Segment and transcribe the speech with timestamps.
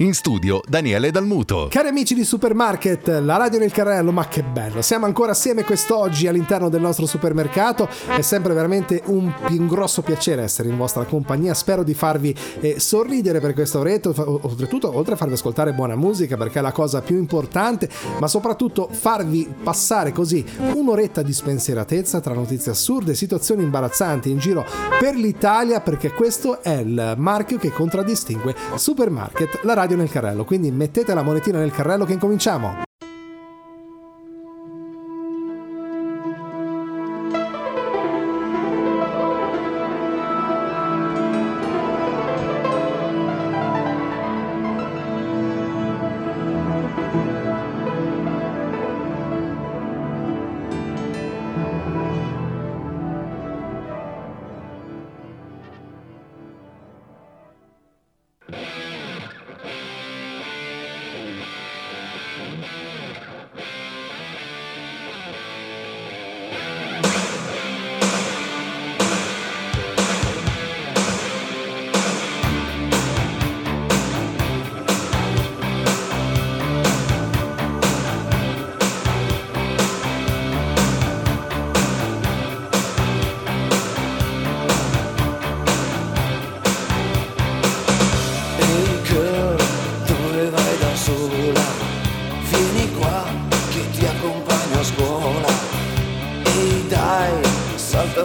[0.00, 1.68] In studio Daniele Dalmuto.
[1.70, 4.82] Cari amici di Supermarket, la radio nel carrello, ma che bello!
[4.82, 7.88] Siamo ancora assieme quest'oggi all'interno del nostro supermercato.
[8.14, 11.54] È sempre veramente un, un grosso piacere essere in vostra compagnia.
[11.54, 14.12] Spero di farvi eh, sorridere per questo oretto.
[14.42, 17.88] Oltretutto, oltre a farvi ascoltare buona musica, perché è la cosa più importante,
[18.20, 20.44] ma soprattutto farvi passare così
[20.74, 24.62] un'oretta di spensieratezza tra notizie assurde e situazioni imbarazzanti in giro
[25.00, 30.44] per l'Italia, perché questo è il marchio che contraddistingue Supermarket, la radio radio nel carrello,
[30.44, 32.82] quindi mettete la monetina nel carrello che incominciamo.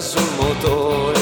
[0.02, 1.20] sul motore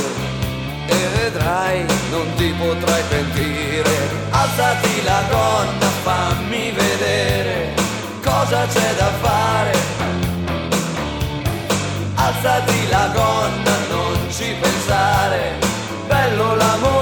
[0.87, 3.91] e vedrai non ti potrai pentire.
[4.29, 7.73] Alzati la gonna, fammi vedere
[8.23, 9.73] cosa c'è da fare.
[12.15, 15.59] Alzati la gonna, non ci pensare,
[16.07, 16.98] bello l'amore.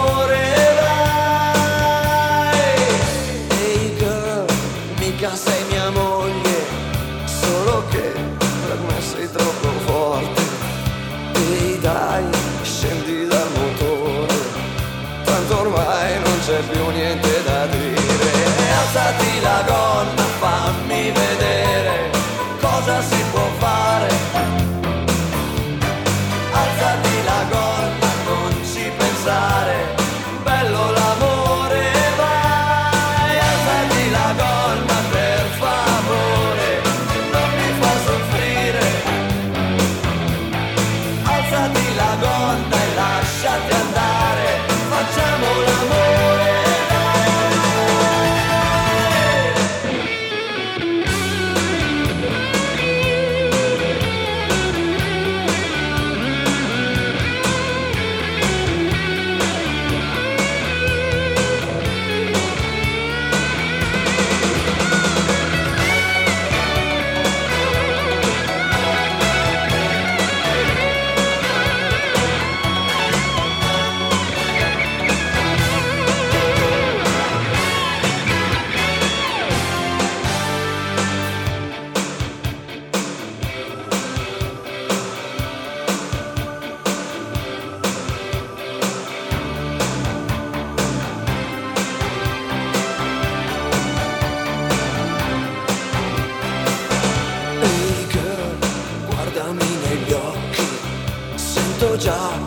[102.07, 102.46] job.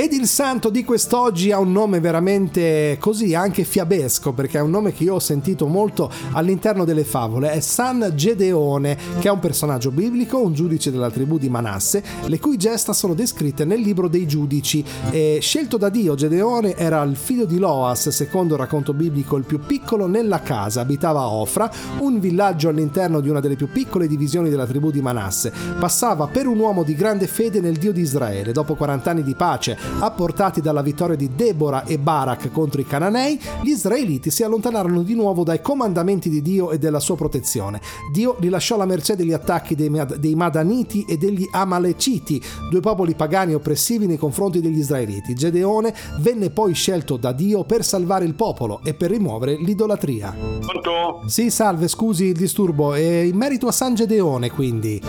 [0.00, 4.70] Ed il santo di quest'oggi ha un nome veramente così, anche fiabesco, perché è un
[4.70, 7.50] nome che io ho sentito molto all'interno delle favole.
[7.50, 12.38] È San Gedeone, che è un personaggio biblico, un giudice della tribù di Manasse, le
[12.38, 14.82] cui gesta sono descritte nel libro dei giudici.
[15.10, 19.44] E scelto da Dio, Gedeone era il figlio di Loas, secondo il racconto biblico il
[19.44, 20.80] più piccolo nella casa.
[20.80, 25.02] Abitava a Ofra, un villaggio all'interno di una delle più piccole divisioni della tribù di
[25.02, 25.52] Manasse.
[25.78, 28.52] Passava per un uomo di grande fede nel Dio di Israele.
[28.52, 33.38] Dopo 40 anni di pace, apportati dalla vittoria di Deborah e Barak contro i Cananei,
[33.62, 37.80] gli israeliti si allontanarono di nuovo dai comandamenti di Dio e della sua protezione.
[38.12, 42.80] Dio li lasciò alla mercé degli attacchi dei, Mad- dei Madaniti e degli Amaleciti, due
[42.80, 45.34] popoli pagani oppressivi nei confronti degli israeliti.
[45.34, 50.34] Gedeone venne poi scelto da Dio per salvare il popolo e per rimuovere l'idolatria.
[50.60, 51.22] Pronto?
[51.26, 52.94] Sì, salve, scusi il disturbo.
[52.94, 55.00] E in merito a San Gedeone, quindi.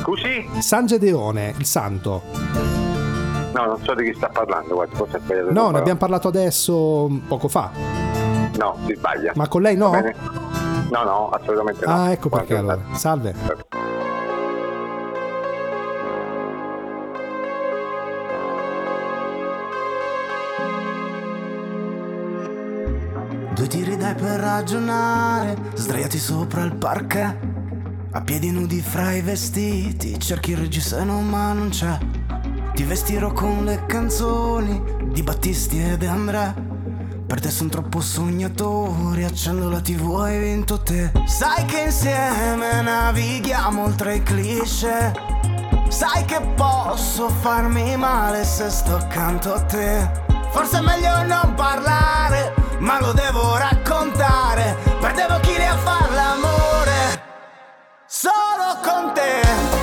[0.00, 0.46] Scusi?
[0.60, 2.81] San Gedeone, il santo.
[3.52, 5.52] No, non so di chi sta parlando, guarda, forse ha sbagliato.
[5.52, 7.70] No, ne abbiamo parlato adesso, poco fa.
[8.56, 9.32] No, si sbaglia.
[9.34, 9.90] Ma con lei no?
[9.90, 11.92] No, no, assolutamente no.
[11.92, 12.80] Ah, ecco perché allora.
[12.92, 13.34] Salve.
[23.54, 27.36] Due tiri dai per ragionare, sdraiati sopra il parquet.
[28.12, 31.98] A piedi nudi fra i vestiti, cerchi il reggiseno ma non c'è.
[32.74, 34.82] Ti vestirò con le canzoni
[35.12, 36.54] di Battisti ed Andrea.
[37.26, 41.12] Per te sono troppo sognatori, accendo la tv hai vinto te.
[41.26, 45.12] Sai che insieme navighiamo oltre i cliché.
[45.88, 50.10] Sai che posso farmi male se sto accanto a te.
[50.50, 54.78] Forse è meglio non parlare, ma lo devo raccontare.
[54.98, 57.22] Perdevo chili a far l'amore.
[58.06, 59.81] Solo con te.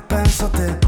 [0.00, 0.78] Penso a te.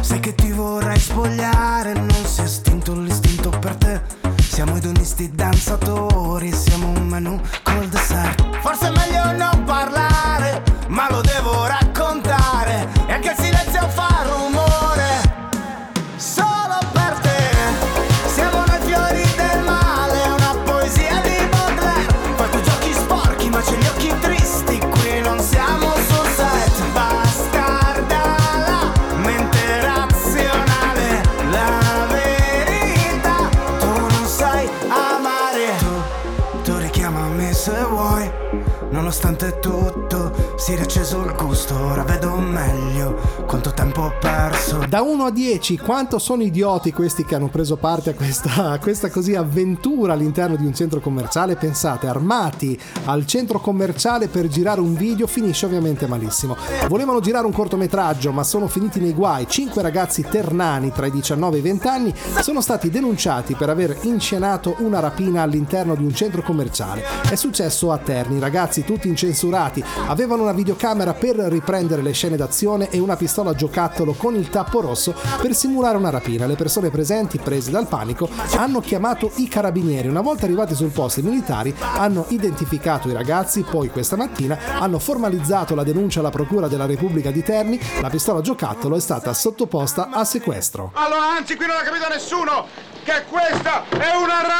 [0.00, 4.00] Sai che ti vorrei spogliare, non si è estinto l'istinto per te.
[4.42, 6.89] Siamo edonisti danzatori, siamo
[40.70, 45.78] si riacceso il gusto Ora vedo meglio quanto tempo ho perso Da 1 a 10,
[45.78, 50.54] quanto sono idioti questi che hanno preso parte a questa, a questa così avventura all'interno
[50.54, 51.56] di un centro commerciale?
[51.56, 56.56] Pensate, armati al centro commerciale per girare un video, finisce ovviamente malissimo.
[56.88, 59.48] Volevano girare un cortometraggio, ma sono finiti nei guai.
[59.48, 63.96] Cinque ragazzi ternani tra i 19 e i 20 anni sono stati denunciati per aver
[64.02, 67.02] inscenato una rapina all'interno di un centro commerciale.
[67.28, 72.90] È successo a Terni, ragazzi tutti incensurati avevano una videocamera per riprendere le scene d'azione
[72.90, 76.46] e una pistola giocattolo con il tappo rosso per simulare una rapina.
[76.46, 80.08] Le persone presenti, prese dal panico, hanno chiamato i carabinieri.
[80.08, 84.98] Una volta arrivati sul posto, i militari hanno identificato i ragazzi, poi questa mattina hanno
[84.98, 87.80] formalizzato la denuncia alla Procura della Repubblica di Terni.
[88.00, 90.92] La pistola giocattolo è stata sottoposta a sequestro.
[90.94, 92.66] Allora, anzi, qui non ha capito nessuno
[93.02, 94.58] che questa è una ra...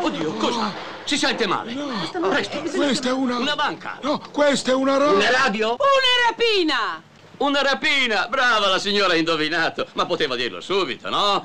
[0.00, 0.91] Oddio, cosa?
[1.04, 1.74] Si sente male?
[2.10, 2.60] Presto.
[2.74, 3.38] Questa è una...
[3.38, 3.98] Una banca.
[4.02, 5.10] No, questa è una ra...
[5.10, 5.70] Una radio?
[5.70, 7.02] Una rapina!
[7.38, 8.26] Una rapina!
[8.28, 9.86] Brava, la signora ha indovinato.
[9.94, 11.44] Ma poteva dirlo subito, no?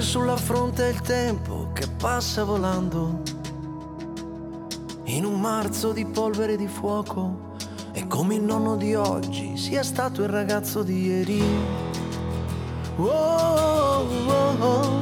[0.00, 3.20] Toccare sulla fronte il tempo che passa volando
[5.04, 7.48] in un marzo di polvere di fuoco
[7.92, 11.42] e come il nonno di oggi sia stato il ragazzo di ieri.
[12.96, 14.98] Oh, oh, oh.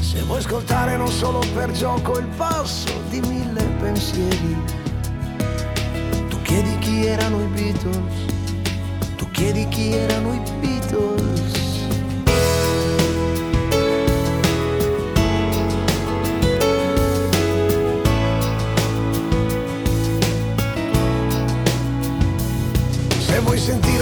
[0.00, 4.56] Se vuoi ascoltare non solo per gioco il passo di mille pensieri,
[6.28, 8.34] tu chiedi chi erano i Beatles,
[9.16, 11.61] tu chiedi chi erano i Beatles.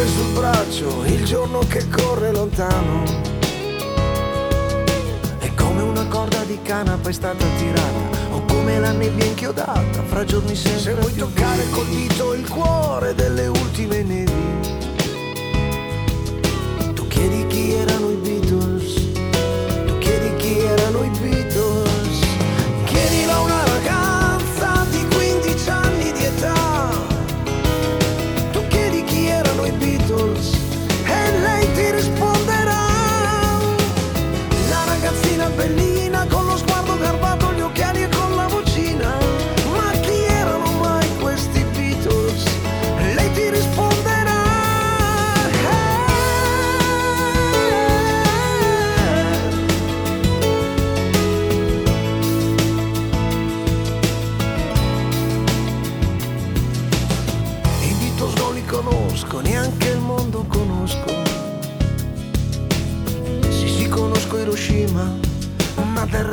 [0.00, 3.02] Sentire sul braccio il giorno che corre lontano,
[5.38, 10.25] è come una corda di canapa è stata tirata, o come la nebbia inchiodata fra
[10.25, 14.78] giorni sempre Se vuoi toccare col dito il cuore delle ultime nevi,
[16.95, 18.95] tu chiedi chi erano i Beatles,
[19.87, 21.40] tu chiedi chi erano i Beatles,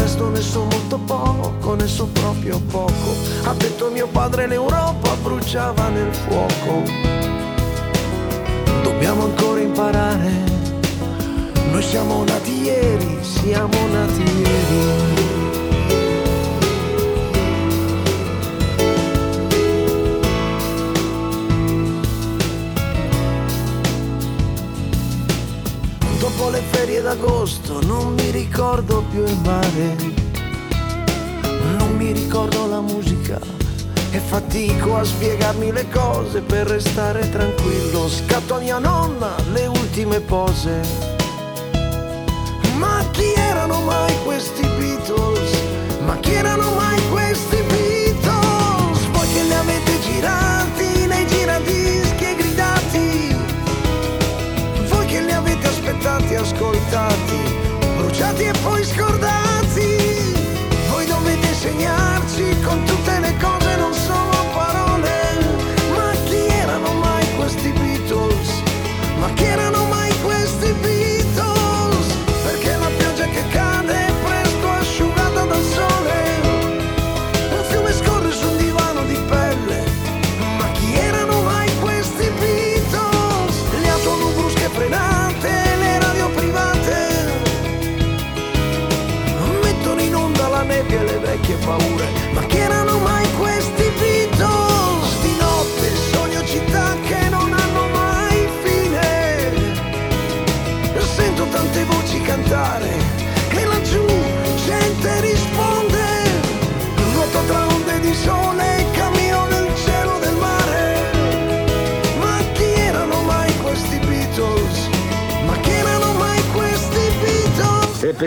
[0.07, 3.13] resto ne so molto poco, ne so proprio poco.
[3.43, 6.83] Ha detto mio padre l'Europa bruciava nel fuoco.
[8.83, 10.31] Dobbiamo ancora imparare,
[11.71, 15.16] noi siamo nati ieri, siamo nati ieri.
[26.37, 29.95] Dopo le ferie d'agosto non mi ricordo più il mare,
[31.79, 33.39] non mi ricordo la musica
[34.11, 38.07] e fatico a spiegarmi le cose per restare tranquillo.
[38.07, 40.79] Scatto a mia nonna le ultime pose.
[42.77, 45.59] Ma chi erano mai questi Beatles?
[46.05, 47.76] Ma chi erano mai questi Beatles?
[55.97, 57.39] Aspettati ascoltati,
[57.97, 59.95] bruciati e poi scordati,
[60.89, 63.06] voi dovete insegnarci con tutte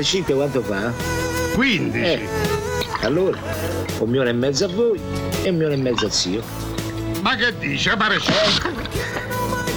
[0.00, 0.92] per 5 quanto fa?
[1.54, 1.99] 15.
[1.99, 2.26] Eh.
[3.02, 3.38] Allora,
[3.99, 4.99] un milione e mezzo a voi
[5.42, 6.42] e un milione e mezzo al zio.
[7.23, 8.78] Ma che dice, maresciallo?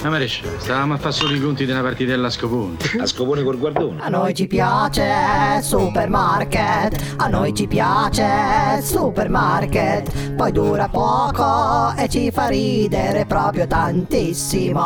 [0.02, 2.76] Ma maresciallo, stavamo a fare solo i conti una partitella a scopone.
[3.00, 4.00] A scopone col guardone.
[4.00, 12.30] A noi ci piace supermarket, a noi ci piace supermarket, poi dura poco e ci
[12.30, 14.80] fa ridere proprio tantissimo.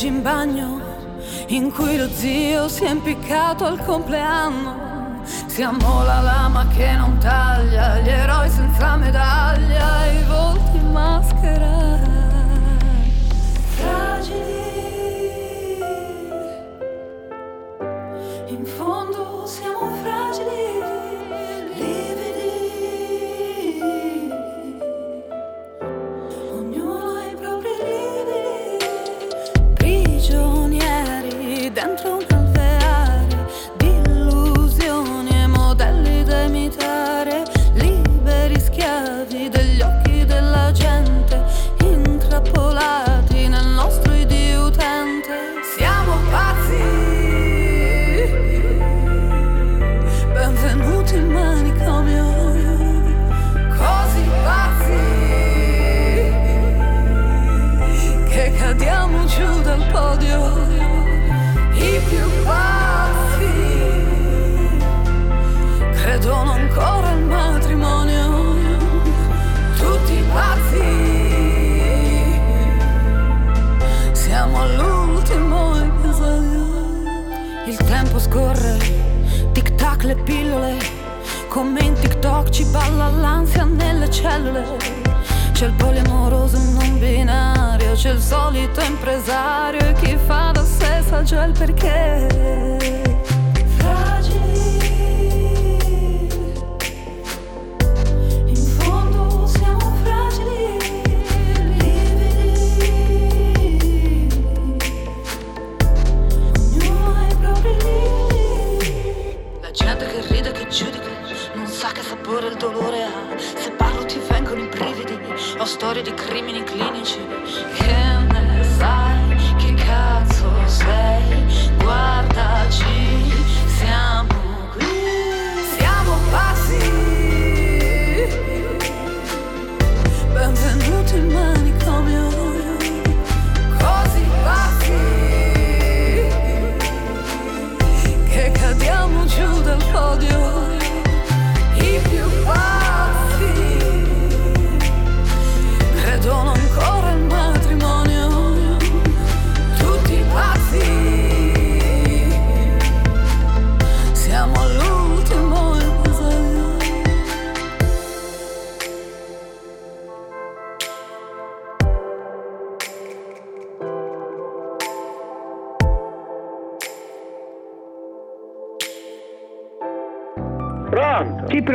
[0.00, 0.80] Leggi in bagno,
[1.48, 5.20] in cui lo zio si è impiccato al compleanno.
[5.46, 11.89] Siamo la lama che non taglia, gli eroi senza medaglia, i volti in maschera.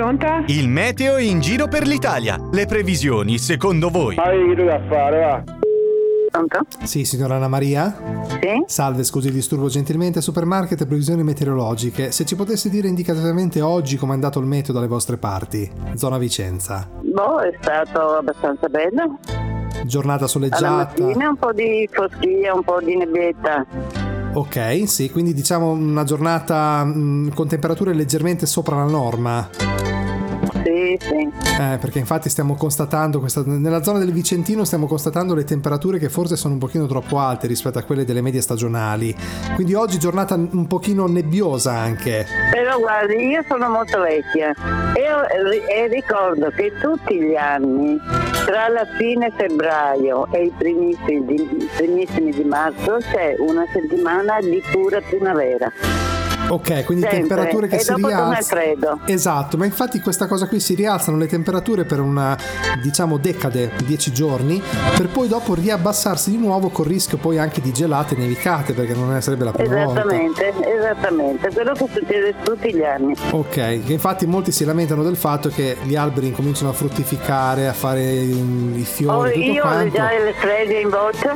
[0.05, 0.27] Pronto?
[0.53, 2.39] Il meteo in giro per l'Italia.
[2.51, 4.13] Le previsioni, secondo voi?
[4.13, 5.43] Ma che da fare, va?
[6.29, 6.59] Pronto?
[6.83, 8.23] Sì, signora Anna Maria?
[8.27, 8.63] Sì?
[8.67, 10.21] Salve, scusi il disturbo gentilmente.
[10.21, 12.11] Supermarket e previsioni meteorologiche.
[12.11, 15.67] Se ci potesse dire indicativamente oggi com'è andato il meteo dalle vostre parti.
[15.95, 16.87] Zona Vicenza.
[17.01, 19.17] Boh, è stato abbastanza bello.
[19.85, 20.67] Giornata Alla soleggiata.
[20.69, 23.65] mattina un po' di foschia, un po' di nebbietta.
[24.33, 29.49] Ok, sì, quindi diciamo una giornata mh, con temperature leggermente sopra la norma.
[30.65, 31.31] Sì, sì.
[31.61, 36.09] Eh, perché infatti stiamo constatando, questa, nella zona del Vicentino stiamo constatando le temperature che
[36.09, 39.15] forse sono un pochino troppo alte rispetto a quelle delle medie stagionali.
[39.53, 42.25] Quindi oggi giornata un pochino nebbiosa anche.
[42.51, 44.55] Però guardi, io sono molto vecchia
[44.95, 45.03] e,
[45.71, 47.99] e ricordo che tutti gli anni,
[48.45, 54.63] tra la fine febbraio e i primissimi di, primissimi di marzo, c'è una settimana di
[54.71, 56.14] pura primavera.
[56.47, 57.19] Ok, quindi Sempre.
[57.19, 58.99] temperature che E si rialzano.
[59.05, 62.37] Esatto, ma infatti questa cosa qui si rialzano le temperature per una
[62.81, 64.61] diciamo decade, 10 giorni,
[64.95, 69.19] per poi dopo riabbassarsi di nuovo con rischio poi anche di gelate nevicate, perché non
[69.21, 70.01] sarebbe la prima volta.
[70.01, 73.15] Esattamente, esattamente, quello che succede tutti gli anni.
[73.31, 77.73] Ok, che infatti molti si lamentano del fatto che gli alberi incominciano a fruttificare, a
[77.73, 79.95] fare mm, i Ho, fiori, tutto io ho quanto.
[79.95, 81.35] già le frese in boccia,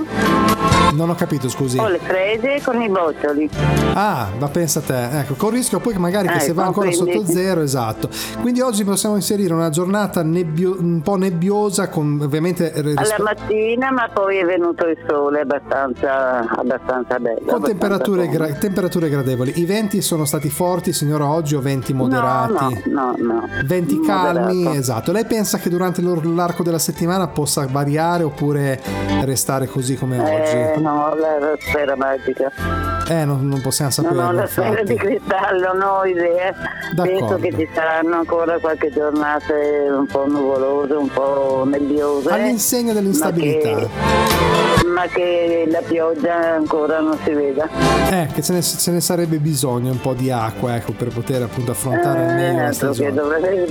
[0.94, 1.78] Non ho capito, scusi.
[1.78, 3.50] ho le frese con i boccioli.
[3.94, 6.54] Ah, ma pensa a te, ecco, con il rischio poi che magari che se Ecco,
[6.56, 8.10] va ancora quindi- sotto zero, esatto.
[8.42, 13.92] Quindi oggi possiamo inserire una giornata nebbio- un po' nebbiosa con ovviamente eh, Alla mattina,
[13.92, 17.40] ma poi è venuto il sole abbastanza, abbastanza bello.
[17.46, 19.60] con abbastanza temperature, gra- temperature gradevoli.
[19.60, 22.84] I venti sono stati forti, signora, oggi o venti moderati?
[22.90, 23.48] No, no, no.
[23.66, 24.78] Venti calmi, Moderato.
[24.78, 25.12] esatto.
[25.12, 28.82] Lei pensa che durante l'arco della settimana possa variare oppure
[29.24, 30.79] restare così come Eh, oggi?
[30.80, 32.52] No, la, la sfera magica.
[33.10, 34.28] Eh, non, non possiamo Non saperlo.
[34.28, 34.86] ho la sfera infatti.
[34.86, 36.54] di cristallo, non ho idea.
[36.54, 37.38] Penso D'accordo.
[37.38, 39.54] che ci saranno ancora qualche giornata
[39.98, 42.30] un po' nuvolose, un po' nebbiose.
[42.30, 44.69] All'insegna dell'instabilità.
[44.94, 47.68] Ma che, la pioggia ancora non si veda.
[48.10, 51.44] Eh, che ce ne, ce ne sarebbe bisogno un po' di acqua, ecco, per poter
[51.44, 53.14] appunto affrontare al meglio Eh, la che stagione.
[53.14, 53.68] dovrebbe,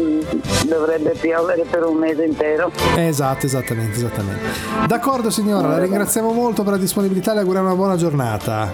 [0.66, 2.70] dovrebbe piovere per un mese intero.
[2.96, 4.42] Esatto, esattamente, esattamente.
[4.86, 8.70] D'accordo signora, la ringraziamo molto per la disponibilità e le auguriamo una buona giornata.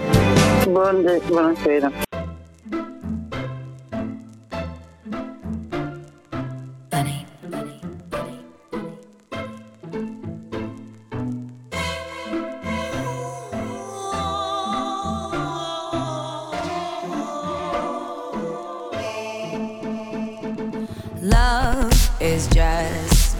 [0.68, 2.03] Buon- buonasera.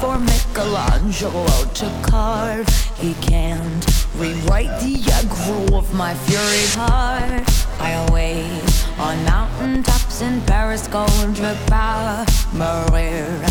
[0.00, 2.66] for Michelangelo to carve.
[2.96, 3.84] He can't
[4.16, 7.44] rewrite the aggro of my fury heart.
[7.78, 8.64] I await
[8.98, 11.36] on mountain tops in Paris, gold
[11.66, 13.46] power, Maria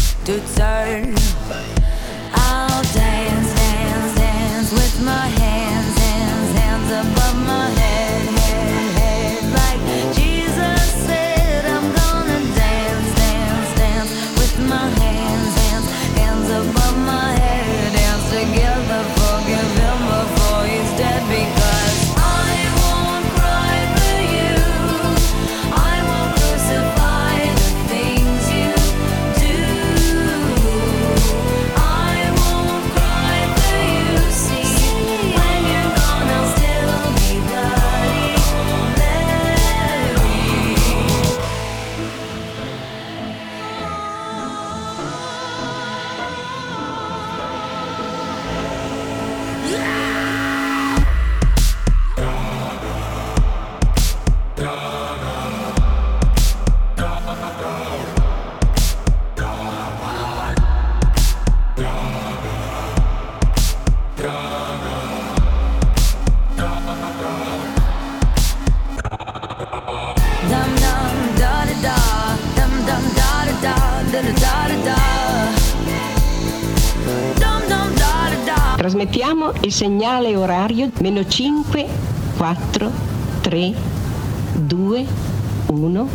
[0.56, 1.16] turn.
[2.34, 10.29] I'll dance, dance, dance with my hands, hands, hands above my head, head, head, like.
[79.70, 81.86] Il segnale orario meno 5,
[82.38, 82.92] 4,
[83.42, 83.74] 3,
[84.54, 85.06] 2,
[85.68, 86.08] 1.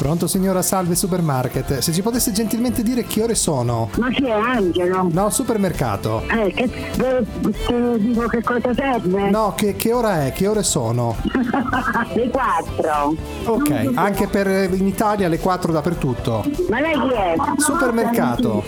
[0.00, 1.78] Pronto signora, salve supermarket.
[1.78, 3.90] Se ci potesse gentilmente dire che ore sono?
[3.98, 5.08] Ma chi è Angelo?
[5.12, 6.24] No, supermercato.
[6.28, 9.30] Eh, che ti dico che cosa serve?
[9.30, 10.32] No, che, che ora è?
[10.32, 11.14] Che ore sono?
[12.12, 13.14] le 4.
[13.44, 16.44] Ok, anche per in Italia le 4 dappertutto.
[16.68, 17.34] Ma lei chi è?
[17.56, 18.64] Supermercato.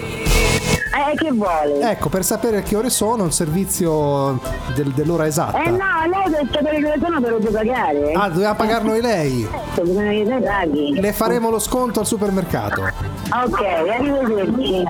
[0.98, 1.80] Eh, che vuole?
[1.90, 4.40] Ecco, per sapere che ore sono, un servizio
[4.74, 5.62] del- dell'ora esatta.
[5.62, 5.78] Eh no,
[6.10, 8.12] lei per sapere che ore sono però pagare.
[8.12, 9.48] Ah, doveva pagarlo eh, lei.
[9.74, 11.00] Certo, lei.
[11.00, 12.82] Le faremo lo sconto al supermercato.
[12.82, 14.84] Ok, arrivederci.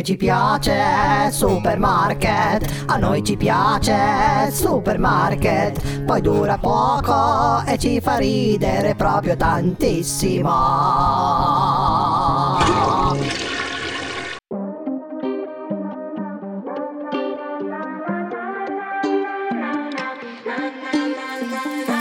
[0.00, 8.16] Noi ci piace supermarket, a noi ci piace supermarket, poi dura poco e ci fa
[8.16, 10.48] ridere proprio tantissimo.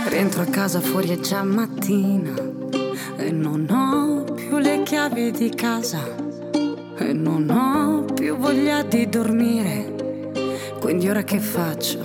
[0.07, 2.33] Rientro a casa fuori è già mattina
[3.17, 6.27] e non ho più le chiavi di casa
[6.99, 9.95] e non ho più voglia di dormire.
[10.79, 11.99] Quindi ora che faccio?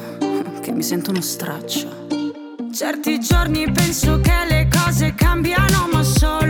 [0.61, 2.07] Che mi sento uno straccio.
[2.73, 6.44] Certi giorni penso che le cose cambiano ma solo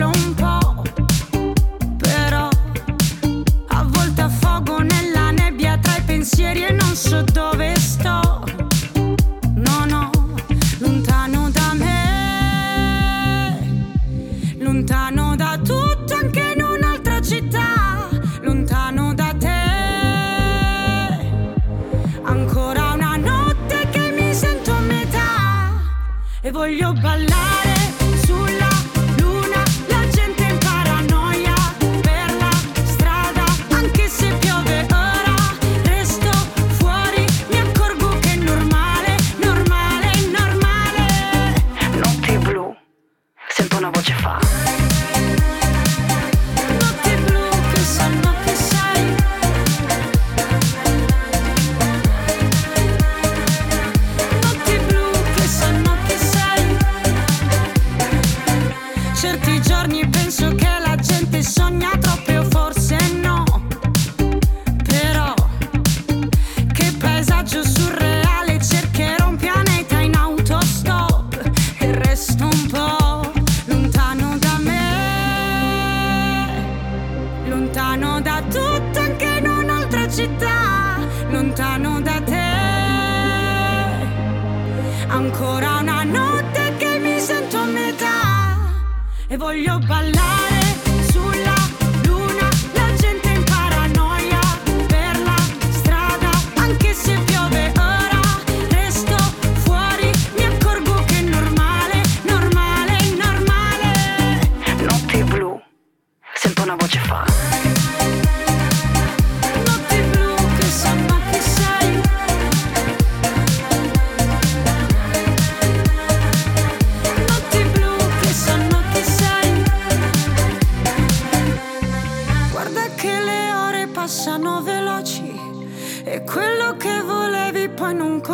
[26.54, 27.53] voglio ballare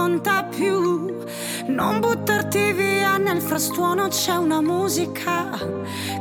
[0.00, 1.14] conta più.
[1.66, 5.50] Non buttarti via nel frastuono c'è una musica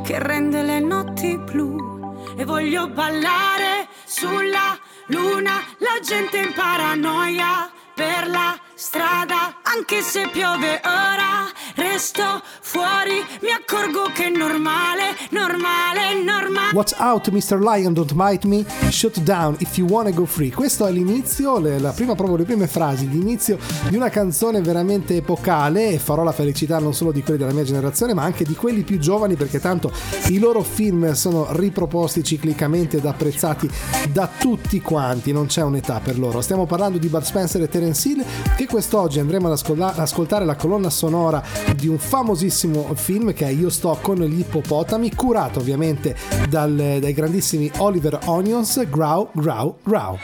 [0.04, 2.14] che rende le notti blu.
[2.36, 10.80] E voglio ballare sulla luna, la gente in paranoia per la strada, anche se piove
[10.84, 11.48] ora,
[11.80, 12.22] resto
[12.60, 16.74] fuori, mi accorgo che è normale, normale, normale.
[16.74, 17.58] Watch out, Mr.
[17.58, 18.64] Lion, don't bite me.
[18.90, 20.50] Shut down if you wanna go free.
[20.50, 25.90] Questo è l'inizio, la prima, proprio le prime frasi, l'inizio di una canzone veramente epocale
[25.90, 28.82] e farò la felicità non solo di quelli della mia generazione, ma anche di quelli
[28.82, 29.90] più giovani, perché tanto
[30.28, 33.70] i loro film sono riproposti ciclicamente ed apprezzati
[34.12, 36.42] da tutti quanti, non c'è un'età per loro.
[36.42, 38.24] Stiamo parlando di Bud Spencer e Terence Hill,
[38.56, 41.42] che quest'oggi andremo ad ascolta- ascoltare la colonna sonora
[41.74, 46.16] di un famosissimo film che è Io sto con gli ippopotami, curato ovviamente
[46.48, 50.18] dal- dai grandissimi Oliver Onions, Grow, Grow, Grow.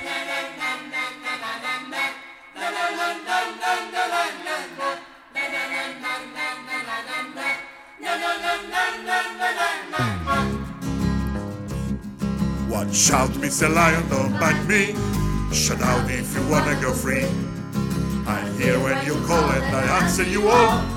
[12.68, 13.72] Watch out, Mr.
[13.72, 14.94] Lion, don't bite me.
[15.52, 17.24] Shut down if you wanna go free.
[18.26, 20.95] I'm here when you call and I answer you all.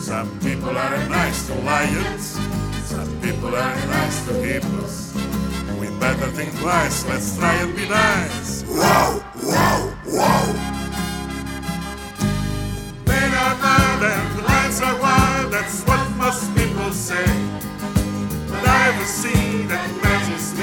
[0.00, 2.38] Some people are nice to lions.
[2.84, 5.14] Some people are nice to hippos.
[5.80, 7.04] We better think twice.
[7.06, 8.64] Let's try and be nice.
[13.06, 17.26] Men are mad and lions are wild, that's what most people say.
[18.48, 20.55] But I've seen that matches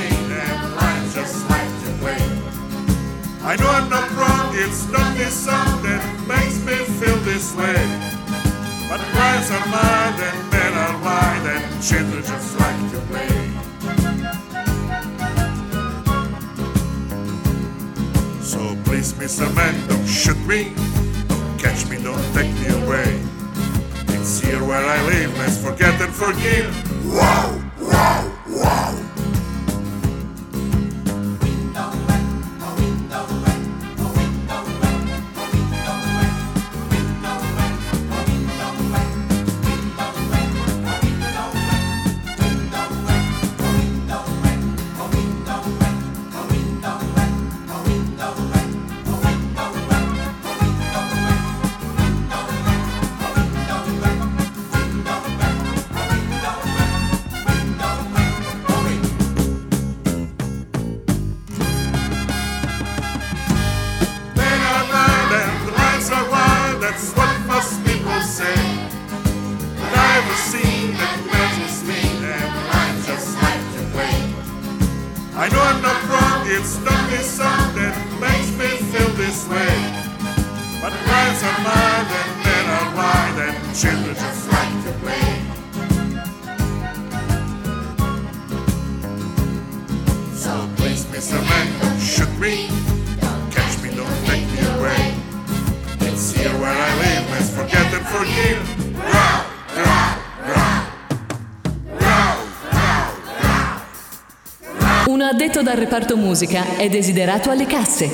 [3.54, 7.78] I know I'm not wrong, it's not this song that makes me feel this way.
[8.90, 13.30] But lions are mad and men are wild, and children just like to play.
[18.42, 19.46] So please, Mr.
[19.54, 20.74] Man, don't shoot me.
[21.28, 23.22] Don't catch me, don't take me away.
[24.18, 26.74] It's here where I live, let's forget and forgive.
[27.06, 28.23] Wow, wow.
[105.28, 108.10] Addetto dal reparto musica è desiderato alle casse.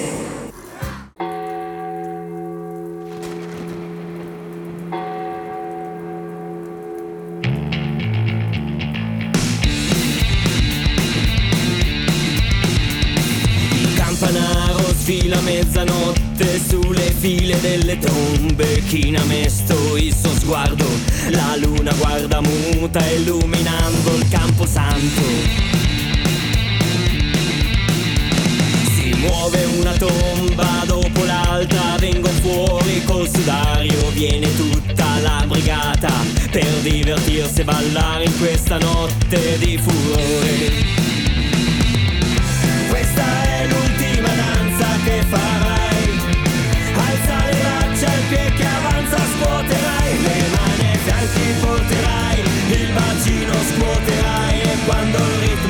[13.96, 18.84] Campanaro sfila mezzanotte sulle file delle tombe.
[18.88, 20.86] China mesto il suo sguardo?
[21.30, 25.79] La luna guarda muta illuminando il camposanto
[29.30, 36.12] muove una tomba dopo l'altra Vengo fuori col sudario Viene tutta la brigata
[36.52, 40.98] Per divertirsi e ballare in questa notte di furore.
[42.90, 46.10] Questa è l'ultima danza che farai.
[46.96, 50.22] Alza le braccia, il piede che avanza scuoterai.
[50.22, 52.40] Le mani ai fianchi porterai
[52.72, 55.69] Il bacino scuoterai E quando il ritmo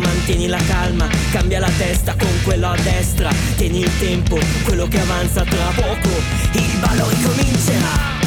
[0.00, 3.30] mantieni la calma Cambia la testa con quello a destra.
[3.56, 6.08] Tieni il tempo, quello che avanza tra poco.
[6.52, 8.18] Il ballo ricomincerà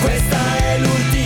[0.00, 1.25] Questa è l'ultima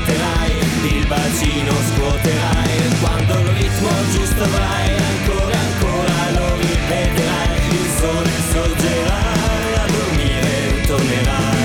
[0.00, 0.50] porterai
[0.96, 9.32] Il bacino scuoterai Quando il ritmo giusto avrai Ancora ancora lo ripeterai Il sole sorgerà
[9.74, 11.58] A dormire tornerai.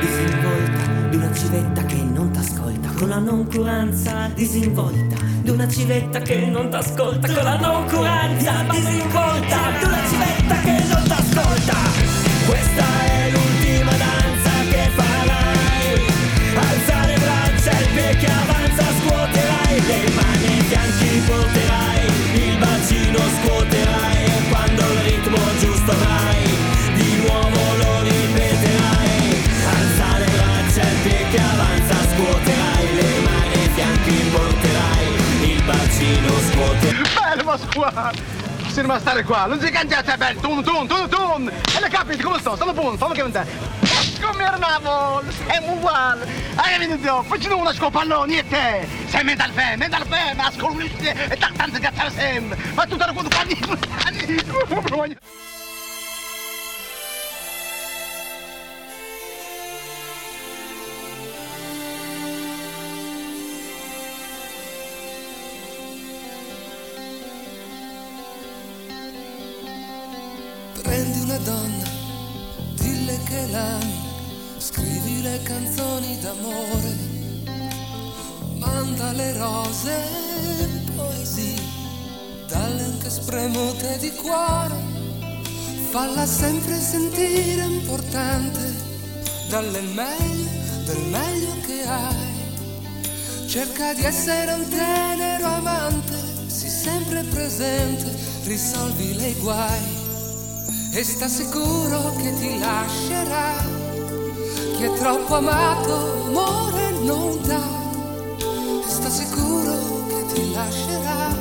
[0.00, 5.13] Disinvolta di una civetta che non t'ascolta con la noncuranza disinvolta
[5.44, 9.58] di una civetta che non t'ascolta con la noncuranza disinvolta.
[9.78, 11.76] Di una civetta che non t'ascolta.
[12.46, 16.00] Questa è l'ultima danza che farai.
[16.56, 21.63] Alza le braccia il piede che avanza scuoterai le mani fianchi porterai
[36.28, 38.22] scuoterai Bello squad!
[38.72, 41.48] Cinema stare qua, non si cangiate bene, tun tun tun tun!
[41.48, 42.56] E le capite come sto?
[42.56, 43.30] Stanno buono, stanno che non
[44.20, 46.22] Come eravamo, siamo uguali!
[46.56, 48.88] Hai venuto, facciamo una scopalloni e te!
[49.06, 52.58] Sei mental fe, mental fe, ma ascolti e tanto cazzare sempre!
[52.74, 53.56] Ma tu te lo quando parli,
[75.42, 76.96] canzoni d'amore,
[78.58, 79.94] manda le rose
[80.94, 81.60] poesie,
[82.48, 84.74] dalle anche spremute di cuore,
[85.90, 88.74] falla sempre sentire importante,
[89.48, 90.50] dalle meglio,
[90.84, 92.32] del meglio che hai.
[93.46, 96.16] Cerca di essere un tenero amante,
[96.46, 98.10] sii sempre presente,
[98.44, 100.02] risolvi le guai.
[100.92, 103.73] E sta sicuro che ti lascerà.
[104.84, 107.62] Chi è troppo amato, amore non dà.
[108.86, 111.34] E sta sicuro che ti lascerà.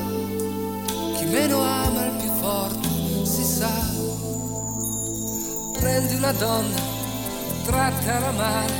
[1.17, 2.87] Chi meno ama il più forte,
[3.25, 3.69] si sa.
[5.77, 6.79] Prendi una donna,
[7.65, 8.73] trattala male,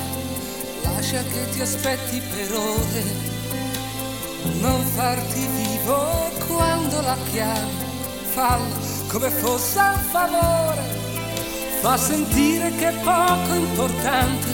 [0.84, 3.04] lascia che ti aspetti per ore.
[4.62, 7.84] Non farti vivo quando la chiami,
[8.32, 8.76] fallo
[9.10, 11.03] come fosse un favore.
[11.84, 14.48] Fa sentire che è poco importante,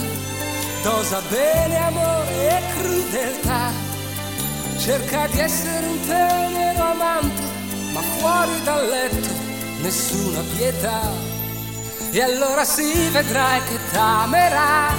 [0.81, 3.71] dosa bene amore e crudeltà.
[4.79, 7.41] Cerca di essere un tenero amante,
[7.93, 9.29] ma fuori dal letto
[9.79, 11.01] nessuna pietà.
[12.09, 14.91] E allora si vedrai che t'amerà.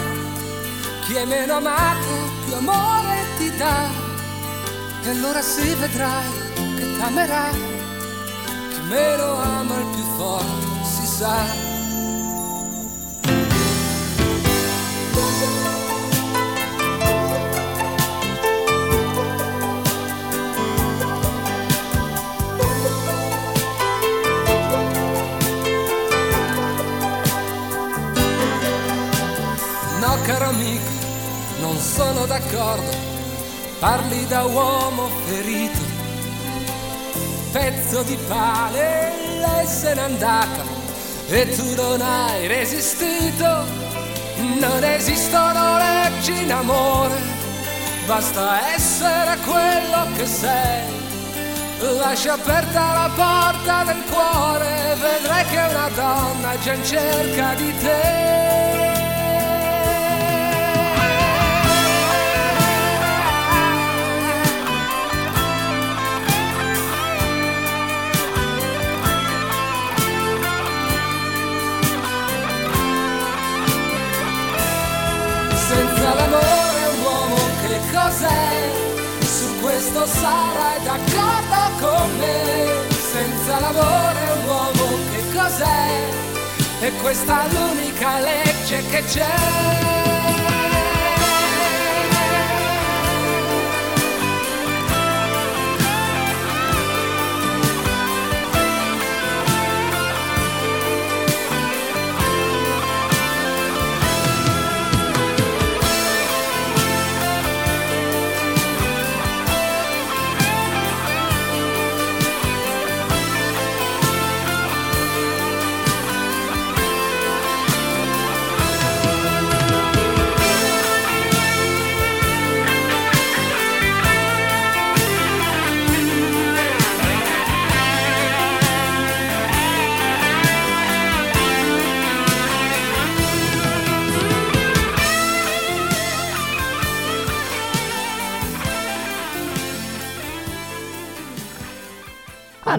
[1.06, 3.88] Chi è meno amato, più amore ti dà.
[5.02, 6.30] E allora si vedrai
[6.76, 7.48] che t'amerà.
[8.70, 11.69] Chi meno ama il più forte, si sa.
[32.00, 32.92] Sono d'accordo.
[33.78, 35.82] Parli da uomo ferito.
[37.52, 40.62] Pezzo di pane, lei se n'è andata
[41.28, 43.48] e tu non hai resistito.
[44.36, 47.18] Non esistono leggi in amore,
[48.06, 50.98] basta essere quello che sei.
[51.98, 58.79] Lascia aperta la porta del cuore, vedrai che una donna già in cerca di te.
[80.10, 82.88] Sarai d'accordo con me.
[83.12, 86.08] Senza l'amore un uomo che cos'è?
[86.80, 90.49] E questa è l'unica legge che c'è.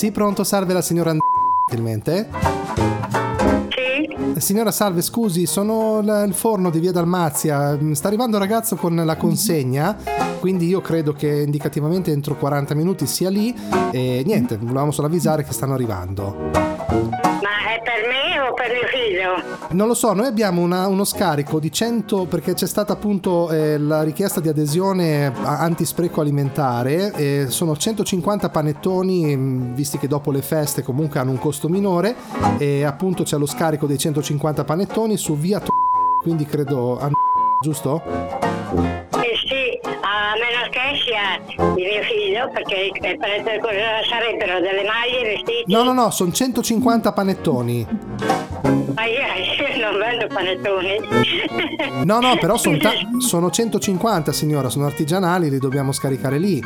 [0.00, 1.14] Sì, pronto, salve la signora
[1.68, 2.30] gentilmente.
[3.68, 4.40] Sì?
[4.40, 7.76] Signora Salve, scusi, sono il forno di via Dalmazia.
[7.76, 9.94] Mm, Sta arrivando un ragazzo con la consegna,
[10.38, 13.54] quindi io credo che indicativamente entro 40 minuti sia lì.
[13.92, 16.69] E niente, volevamo solo avvisare che stanno arrivando.
[17.70, 19.68] È per me o per mio figlio?
[19.74, 23.78] Non lo so, noi abbiamo una- uno scarico di 100 perché c'è stata appunto eh,
[23.78, 27.12] la richiesta di adesione antispreco alimentare.
[27.14, 32.16] e sono 150 panettoni, mh, visti che dopo le feste comunque hanno un costo minore.
[32.58, 35.70] E appunto c'è lo scarico dei 150 panettoni su via To-
[36.22, 36.98] quindi credo.
[36.98, 37.12] an-
[37.62, 38.02] giusto?
[40.40, 41.38] Meno che sia
[41.74, 45.64] di mio figlio, perché per- cosa sarebbero delle maglie, vestiti.
[45.72, 47.86] No, no, no, sono 150 panettoni.
[48.94, 50.98] Ma io, io non vendo panettoni.
[52.04, 56.60] No, no, però son ta- sono 150 signora, sono artigianali, li dobbiamo scaricare lì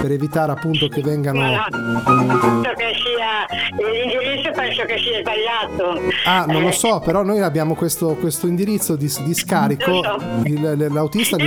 [0.00, 1.40] per evitare appunto che vengano...
[1.40, 3.46] Ma no, penso che sia
[3.76, 6.00] l'indirizzo penso che sia sbagliato.
[6.26, 10.02] Ah, non lo Eh, so, però noi abbiamo questo, questo indirizzo di, di scarico.
[10.44, 11.46] Il- l'autista di...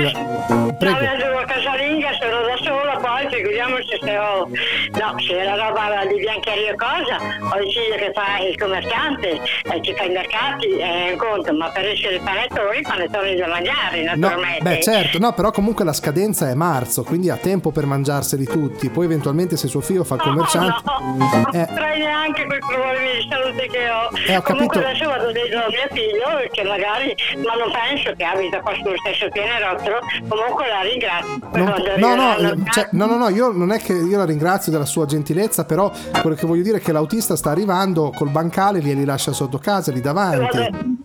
[0.79, 0.95] Prego.
[0.97, 4.47] Avendo una casalinga sono da sola, poi figuriamoci se ho.
[4.47, 9.29] No, se la roba di biancheria cosa, ho figlio che fa il commerciante,
[9.71, 13.35] eh, ci fa i mercati, è un conto, ma per essere i panettoni, i panettoni
[13.35, 14.63] da mangiare, No, naturalmente.
[14.63, 18.89] beh certo, no, però comunque la scadenza è marzo, quindi ha tempo per mangiarseli tutti.
[18.89, 20.81] Poi eventualmente se suo figlio fa il commerciante...
[21.17, 21.65] Non Eh.
[21.67, 24.09] potrei neanche quei problemi di salute che ho.
[24.27, 25.05] Eh, ho Comunque capito.
[25.05, 28.95] adesso vado dentro a mio figlio che magari, ma non penso che abita qua sullo
[28.97, 31.39] stesso pianerottolo, comunque la ringrazio.
[31.53, 34.71] Non- no, no, a cioè, no, no, no, io non è che io la ringrazio
[34.71, 35.91] della sua gentilezza, però
[36.21, 39.91] quello che voglio dire è che l'autista sta arrivando col bancale, glieli lascia sotto casa,
[39.91, 40.96] lì davanti.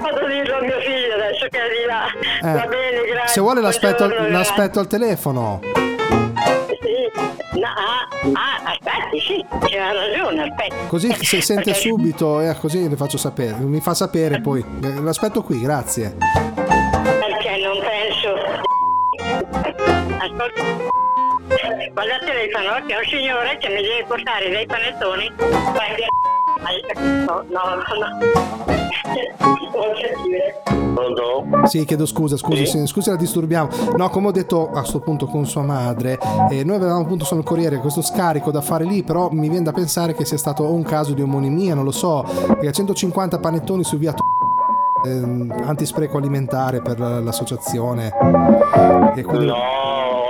[0.00, 2.06] Vado a dirlo a mio figlio adesso che è di là.
[2.50, 3.28] Eh, Va bene, grazie.
[3.34, 5.60] Se vuole l'aspetto, l'aspetto al telefono.
[5.62, 7.58] Sì.
[7.58, 10.74] No, ah, ah, aspetti, sì, c'ha ragione, aspetti.
[10.88, 13.56] Così se sente Perché- subito, eh, così le faccio sapere.
[13.58, 14.64] Mi fa sapere poi.
[14.82, 16.16] Eh, L'aspetto qui, grazie.
[16.54, 18.34] Perché non penso.
[20.18, 20.62] Ascolta.
[21.92, 25.30] Vado al telefono che è un signore che mi deve portare dei panettoni.
[26.62, 27.00] Perché...
[27.00, 27.60] No, no,
[28.00, 28.18] no.
[29.72, 30.62] Non sentire.
[30.94, 31.66] Pronto?
[31.66, 33.68] Sì, chiedo scusa, scusi, sì, scusi la disturbiamo.
[33.96, 36.18] No, come ho detto a questo punto con sua madre,
[36.50, 39.72] eh, noi avevamo appunto sul Corriere questo scarico da fare lì, però mi viene da
[39.72, 43.84] pensare che sia stato un caso di omonimia, non lo so, perché a 150 panettoni
[43.84, 44.24] su via To-
[45.06, 48.12] ehm, antispreco alimentare per la- l'associazione.
[49.14, 49.56] E quindi- No,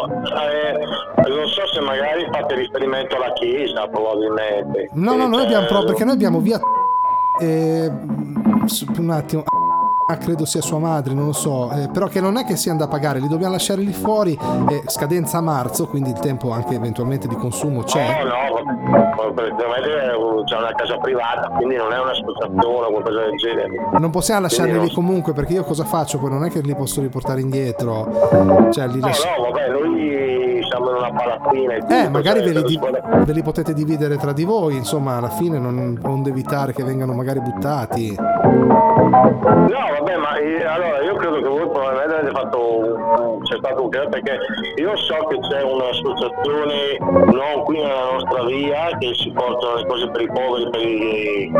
[0.06, 0.59] eh,
[2.50, 4.90] fate riferimento alla chiesa, probabilmente.
[4.92, 6.58] No, no, noi abbiamo Eh, proprio perché noi abbiamo via
[7.40, 7.90] eh,
[8.98, 9.42] un attimo
[10.10, 12.74] ah, credo sia sua madre, non lo so, eh, però che non è che sia
[12.74, 14.36] da pagare, li dobbiamo lasciare lì fuori,
[14.68, 18.04] eh, scadenza a marzo, quindi il tempo anche eventualmente di consumo c'è.
[18.24, 19.88] No, no, praticamente
[20.46, 23.68] c'è una casa privata, quindi non è un'associazione o qualcosa del genere.
[24.00, 26.18] Non possiamo lasciarli Quindi lì non- comunque perché io cosa faccio?
[26.18, 28.68] Poi non è che li posso riportare indietro.
[28.72, 29.74] Cioè, li No, lasci- no, vabbè, in
[31.10, 31.74] una palazzina.
[31.74, 32.80] e Eh, magari cioè, ve li, di-
[33.24, 37.12] ve li potete dividere tra di voi, insomma, alla fine non, non evitare che vengano
[37.12, 38.14] magari buttati.
[38.16, 42.89] No, vabbè, ma eh, allora io credo che voi probabilmente avete fatto
[43.60, 44.38] cioè, stato utile perché
[44.76, 46.98] io so che c'è un'associazione
[47.32, 51.52] non qui nella nostra via che si portano le cose per i poveri per i,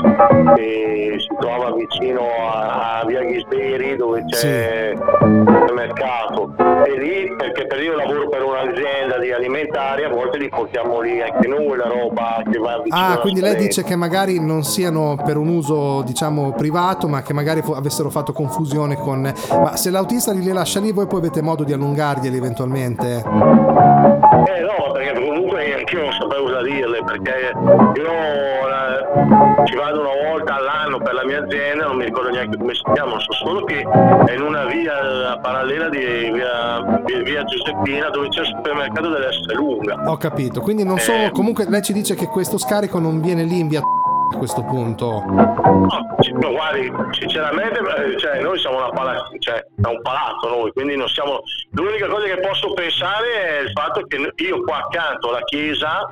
[0.57, 6.55] che si trova vicino a, a via Ghisberi dove c'è il mercato.
[6.87, 11.21] E lì perché per io lavoro per un'azienda di alimentari a volte li portiamo lì
[11.21, 15.17] anche noi la roba che va vicino Ah, quindi lei dice che magari non siano
[15.25, 19.33] per un uso, diciamo, privato, ma che magari avessero fatto confusione con...
[19.51, 23.17] Ma se l'autista li lascia lì, voi poi avete modo di allungarglieli eventualmente?
[23.17, 27.53] Eh no, perché comunque anch'io non sapevo cosa dirle, perché
[27.97, 32.57] io eh, ci vado una volta all'anno per la mia azienda, non mi ricordo neanche
[32.57, 36.81] come si chiama, so solo che è in una via parallela di via,
[37.23, 40.03] via- Giuseppina dove c'è il supermercato dell'S lunga.
[40.07, 41.13] Ho capito, quindi non so...
[41.13, 41.31] Eh.
[41.33, 43.81] Comunque lei ci dice che questo scarico non viene lì in via
[44.33, 45.23] a questo punto.
[45.27, 50.97] No, guardi, sinceramente, eh, cioè, noi siamo una pala- cioè, è un palazzo noi, quindi
[50.97, 51.41] non siamo.
[51.73, 56.09] L'unica cosa che posso pensare è il fatto che io qua accanto alla chiesa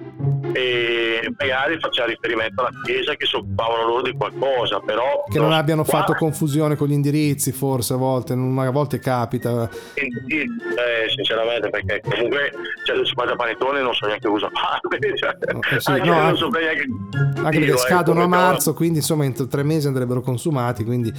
[0.53, 5.53] e magari faceva riferimento alla chiesa che si occupavano loro di qualcosa, però Che non
[5.53, 9.69] abbiano qua- fatto confusione con gli indirizzi, forse a volte, a volte capita.
[9.95, 12.53] eh, sinceramente perché comunque
[12.85, 14.81] cioè, le 50 panettone non so neanche cosa fare
[15.17, 15.37] cioè,
[15.75, 16.87] Eh sì, anche no, anche- so neanche
[17.19, 17.77] Anche perché dirlo,
[18.09, 20.85] scadono a marzo, quindi insomma entro tre mesi andrebbero consumati.
[20.85, 21.13] Quindi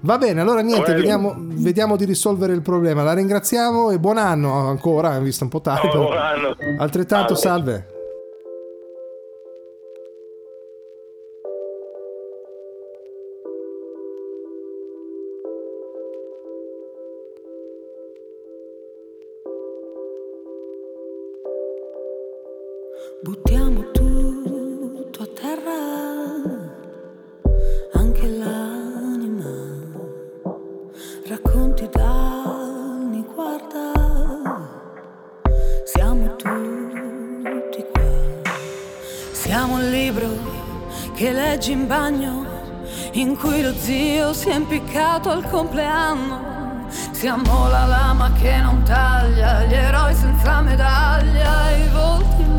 [0.00, 3.02] va bene, allora niente, vediamo, vediamo di risolvere il problema.
[3.02, 5.88] La ringraziamo e buon anno ancora, visto un po' tardi.
[5.88, 6.56] Buon anno.
[6.78, 7.91] Altrettanto, Salve.
[44.32, 46.50] Si è impiccato al compleanno.
[47.12, 52.56] Siamo la lama che non taglia, gli eroi senza medaglia, i volti in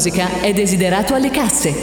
[0.00, 1.74] musica è desiderato alle casse.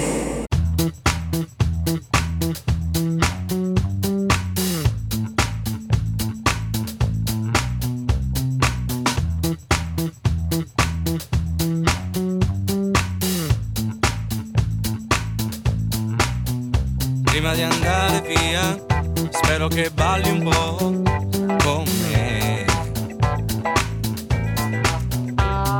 [17.21, 18.83] Prima di andare via,
[19.29, 20.75] spero che balli un po'
[21.63, 22.65] con me.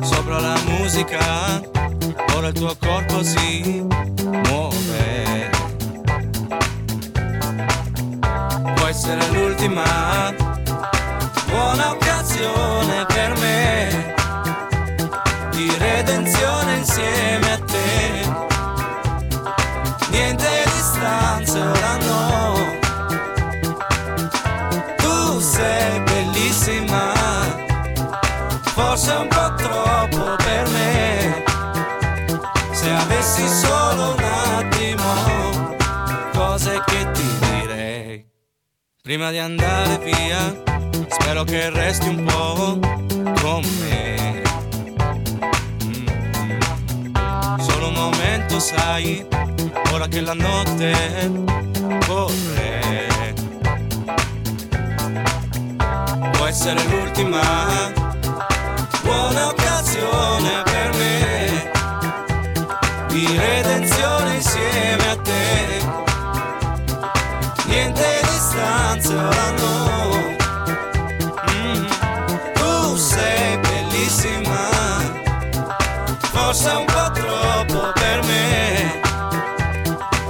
[0.04, 1.77] Sopra la musica,
[2.38, 3.84] ora il tuo corpo si
[4.22, 5.50] muove.
[8.76, 10.34] Può essere l'ultima
[11.48, 14.14] buona occasione per me
[15.52, 18.36] di redenzione insieme a te.
[20.12, 22.76] Niente distanze ora no.
[24.98, 27.14] Tu sei bellissima,
[28.76, 29.37] forse un po'
[39.08, 40.54] Prima di andare via,
[41.08, 42.78] spero che resti un po'
[43.42, 44.42] con me.
[45.86, 47.58] Mm.
[47.58, 49.26] Solo un momento, sai,
[49.94, 50.92] ora che la notte
[52.06, 53.34] corre.
[56.34, 57.94] Può essere l'ultima
[59.04, 61.72] buona occasione per me
[63.08, 65.07] di redenzione insieme
[68.60, 70.36] Ora no.
[71.52, 71.86] Mm.
[72.56, 74.70] Tu sei bellissima,
[76.32, 79.02] forse un po' troppo per me.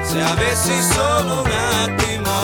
[0.04, 1.52] Se avessi solo un
[1.84, 2.36] attimo,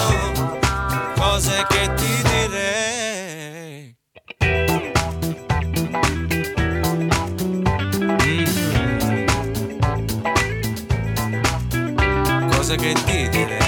[1.15, 3.95] cose che ti direi.
[4.43, 4.91] Mm.
[12.75, 13.62] Che ti direi.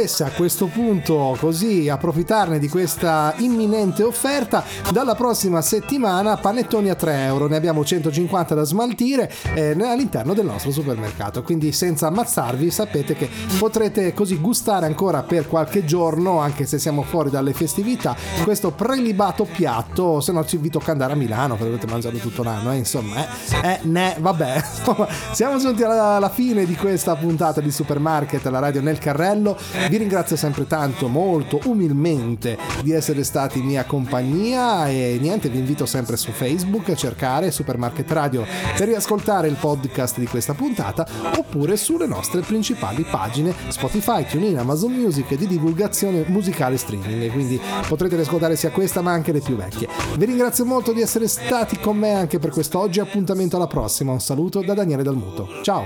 [0.00, 6.94] Volesse a questo punto così approfittarne di questa imminente offerta, dalla prossima settimana panettoni a
[6.94, 12.70] 3 euro, ne abbiamo 150 da smaltire eh, all'interno del nostro supermercato, quindi senza ammazzarvi
[12.70, 13.28] sapete che
[13.58, 19.44] potrete così gustare ancora per qualche giorno, anche se siamo fuori dalle festività, questo prelibato
[19.44, 22.76] piatto, se no ci invito a andare a Milano, perché dovete mangiarlo tutto l'anno, eh,
[22.76, 24.64] insomma, eh, eh, ne, vabbè,
[25.32, 29.58] siamo giunti alla, alla fine di questa puntata di Supermarket, la radio nel carrello,
[29.90, 35.58] vi ringrazio sempre tanto, molto umilmente di essere stati in mia compagnia e niente, vi
[35.58, 41.04] invito sempre su Facebook a cercare Supermarket Radio per riascoltare il podcast di questa puntata
[41.36, 48.14] oppure sulle nostre principali pagine Spotify, TuneIn, Amazon Music di divulgazione musicale streaming, quindi potrete
[48.14, 49.88] riascoltare sia questa ma anche le più vecchie.
[50.16, 54.20] Vi ringrazio molto di essere stati con me anche per quest'oggi, appuntamento alla prossima, un
[54.20, 55.82] saluto da Daniele Dalmuto, ciao!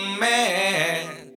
[0.00, 1.29] Resti